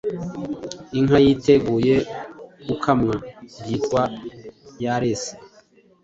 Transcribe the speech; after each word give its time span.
Inka 0.97 1.17
yiteguye 1.25 1.95
gukamwa 2.67 3.15
byitwa 3.63 4.01
Yarese 4.83 5.33